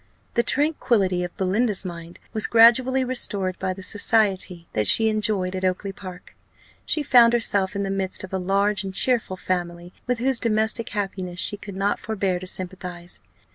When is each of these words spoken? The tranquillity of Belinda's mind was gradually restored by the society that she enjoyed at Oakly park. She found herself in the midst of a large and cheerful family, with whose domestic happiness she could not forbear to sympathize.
The 0.33 0.41
tranquillity 0.41 1.23
of 1.23 1.37
Belinda's 1.37 1.85
mind 1.85 2.17
was 2.33 2.47
gradually 2.47 3.03
restored 3.03 3.59
by 3.59 3.71
the 3.71 3.83
society 3.83 4.67
that 4.73 4.87
she 4.87 5.09
enjoyed 5.09 5.53
at 5.55 5.63
Oakly 5.63 5.91
park. 5.91 6.35
She 6.87 7.03
found 7.03 7.33
herself 7.33 7.75
in 7.75 7.83
the 7.83 7.91
midst 7.91 8.23
of 8.23 8.33
a 8.33 8.39
large 8.39 8.83
and 8.83 8.95
cheerful 8.95 9.37
family, 9.37 9.93
with 10.07 10.17
whose 10.17 10.39
domestic 10.39 10.89
happiness 10.89 11.37
she 11.39 11.55
could 11.55 11.75
not 11.75 11.99
forbear 11.99 12.39
to 12.39 12.47
sympathize. 12.47 13.19